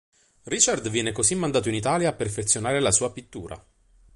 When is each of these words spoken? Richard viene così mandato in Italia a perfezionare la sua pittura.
Richard 0.45 0.89
viene 0.89 1.11
così 1.11 1.35
mandato 1.35 1.69
in 1.69 1.75
Italia 1.75 2.09
a 2.09 2.13
perfezionare 2.13 2.79
la 2.79 2.89
sua 2.91 3.11
pittura. 3.13 3.63